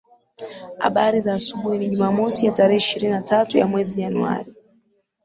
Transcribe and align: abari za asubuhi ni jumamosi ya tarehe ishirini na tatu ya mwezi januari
abari 0.87 1.19
za 1.21 1.33
asubuhi 1.35 1.77
ni 1.77 1.89
jumamosi 1.89 2.45
ya 2.45 2.51
tarehe 2.51 2.77
ishirini 2.77 3.13
na 3.13 3.21
tatu 3.21 3.57
ya 3.57 3.67
mwezi 3.67 3.95
januari 3.95 4.55